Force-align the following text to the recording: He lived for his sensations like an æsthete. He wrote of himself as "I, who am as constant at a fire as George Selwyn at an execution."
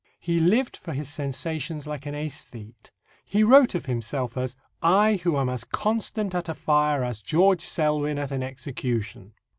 He 0.19 0.39
lived 0.39 0.77
for 0.77 0.93
his 0.93 1.09
sensations 1.13 1.85
like 1.85 2.07
an 2.07 2.15
æsthete. 2.15 2.89
He 3.23 3.43
wrote 3.43 3.75
of 3.75 3.85
himself 3.85 4.35
as 4.35 4.55
"I, 4.81 5.17
who 5.17 5.37
am 5.37 5.47
as 5.47 5.63
constant 5.63 6.33
at 6.33 6.49
a 6.49 6.55
fire 6.55 7.03
as 7.03 7.21
George 7.21 7.61
Selwyn 7.61 8.17
at 8.17 8.31
an 8.31 8.41
execution." 8.41 9.33